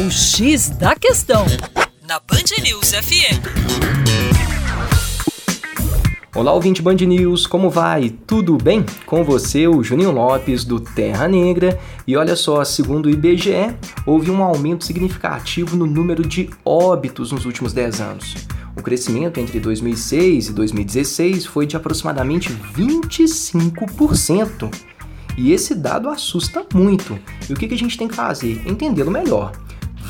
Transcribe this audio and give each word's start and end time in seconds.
O 0.00 0.10
X 0.10 0.70
da 0.70 0.96
Questão, 0.96 1.44
na 2.08 2.18
Band 2.20 2.62
News 2.62 2.92
FM. 2.92 3.36
Olá, 6.34 6.54
ouvinte 6.54 6.80
Band 6.80 6.94
News, 6.94 7.46
como 7.46 7.68
vai? 7.68 8.08
Tudo 8.08 8.56
bem? 8.56 8.82
Com 9.04 9.22
você, 9.22 9.68
o 9.68 9.82
Juninho 9.82 10.10
Lopes, 10.10 10.64
do 10.64 10.80
Terra 10.80 11.28
Negra. 11.28 11.78
E 12.06 12.16
olha 12.16 12.34
só, 12.34 12.64
segundo 12.64 13.04
o 13.06 13.10
IBGE, 13.10 13.76
houve 14.06 14.30
um 14.30 14.42
aumento 14.42 14.86
significativo 14.86 15.76
no 15.76 15.84
número 15.84 16.26
de 16.26 16.48
óbitos 16.64 17.30
nos 17.30 17.44
últimos 17.44 17.74
10 17.74 18.00
anos. 18.00 18.36
O 18.74 18.82
crescimento 18.82 19.38
entre 19.38 19.60
2006 19.60 20.48
e 20.48 20.52
2016 20.54 21.44
foi 21.44 21.66
de 21.66 21.76
aproximadamente 21.76 22.48
25%. 22.74 24.74
E 25.36 25.52
esse 25.52 25.74
dado 25.74 26.08
assusta 26.08 26.64
muito. 26.72 27.18
E 27.50 27.52
o 27.52 27.56
que 27.56 27.66
a 27.66 27.76
gente 27.76 27.98
tem 27.98 28.08
que 28.08 28.14
fazer? 28.14 28.62
Entendê-lo 28.66 29.10
melhor. 29.10 29.52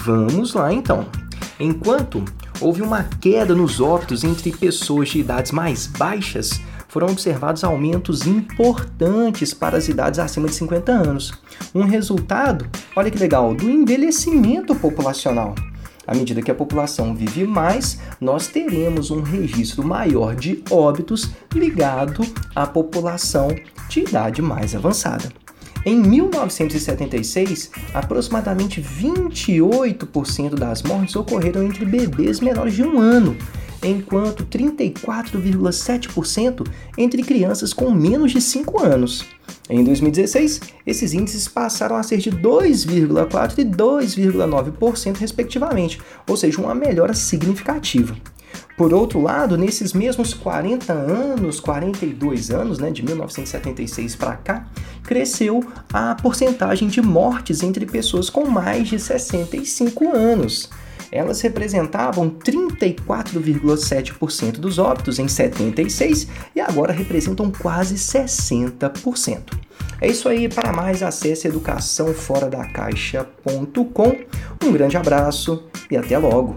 Vamos 0.03 0.55
lá 0.55 0.73
então. 0.73 1.07
Enquanto 1.59 2.25
houve 2.61 2.81
uma 2.81 3.05
queda 3.05 3.55
nos 3.55 3.81
óbitos 3.81 4.25
entre 4.25 4.51
pessoas 4.51 5.11
de 5.11 5.21
idades 5.21 5.53
mais 5.53 5.87
baixas, 5.87 6.61
foram 6.89 7.09
observados 7.09 7.63
aumentos 7.63 8.27
importantes 8.27 9.55
para 9.55 9.77
as 9.77 9.89
idades 9.89 10.19
acima 10.19 10.49
de 10.49 10.55
50 10.55 10.91
anos. 10.91 11.33
Um 11.75 11.85
resultado, 11.85 12.67
olha 12.97 13.11
que 13.11 13.19
legal, 13.19 13.55
do 13.55 13.71
envelhecimento 13.71 14.75
populacional. 14.75 15.55
À 16.07 16.15
medida 16.15 16.43
que 16.43 16.51
a 16.51 16.55
população 16.55 17.15
vive 17.15 17.47
mais, 17.47 18.01
nós 18.21 18.49
teremos 18.49 19.11
um 19.11 19.21
registro 19.21 19.85
maior 19.85 20.35
de 20.35 20.65
óbitos 20.71 21.31
ligado 21.55 22.27
à 22.57 22.67
população 22.67 23.55
de 23.89 24.01
idade 24.01 24.43
mais 24.43 24.75
avançada. 24.75 25.31
Em 25.85 25.99
1976, 25.99 27.71
aproximadamente 27.95 28.81
28% 28.83 30.55
das 30.55 30.83
mortes 30.83 31.15
ocorreram 31.17 31.63
entre 31.63 31.85
bebês 31.87 32.41
menores 32.41 32.75
de 32.75 32.83
um 32.83 32.99
ano, 32.99 33.35
enquanto 33.83 34.45
34,7% 34.45 36.67
entre 36.99 37.23
crianças 37.23 37.73
com 37.73 37.91
menos 37.91 38.33
de 38.33 38.43
5 38.43 38.85
anos. 38.85 39.25
Em 39.71 39.83
2016, 39.83 40.61
esses 40.87 41.15
índices 41.15 41.49
passaram 41.49 41.97
a 41.97 42.03
ser 42.03 42.19
de 42.19 42.31
2,4% 42.31 43.59
e 43.59 43.65
2,9%, 43.65 45.17
respectivamente, 45.17 45.99
ou 46.29 46.37
seja, 46.37 46.61
uma 46.61 46.75
melhora 46.75 47.15
significativa. 47.15 48.15
Por 48.77 48.93
outro 48.93 49.21
lado, 49.21 49.57
nesses 49.57 49.93
mesmos 49.93 50.35
40 50.35 50.93
anos, 50.93 51.61
42 51.61 52.51
anos, 52.51 52.79
né, 52.79 52.91
de 52.91 53.05
1976 53.05 54.17
para 54.17 54.37
cá, 54.37 54.67
cresceu 55.11 55.63
a 55.93 56.15
porcentagem 56.15 56.87
de 56.87 57.03
mortes 57.03 57.65
entre 57.65 57.85
pessoas 57.85 58.31
com 58.31 58.49
mais 58.49 58.87
de 58.87 58.97
65 58.97 60.15
anos. 60.15 60.71
Elas 61.11 61.41
representavam 61.41 62.31
34,7% 62.31 64.59
dos 64.59 64.79
óbitos 64.79 65.19
em 65.19 65.27
76 65.27 66.29
e 66.55 66.61
agora 66.61 66.93
representam 66.93 67.51
quase 67.51 67.97
60%. 67.97 69.59
É 70.01 70.07
isso 70.07 70.29
aí, 70.29 70.49
para 70.49 70.73
mais 70.73 71.03
acesse 71.03 71.49
educaçãoforadacaixa.com. 71.49 74.17
Um 74.65 74.71
grande 74.71 74.97
abraço 74.97 75.65
e 75.91 75.97
até 75.97 76.17
logo! 76.19 76.57